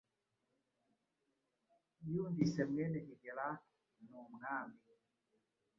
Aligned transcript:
Yumvise 2.11 2.59
Mwene 2.69 2.97
Higelac 3.07 3.61
numwami 4.09 4.79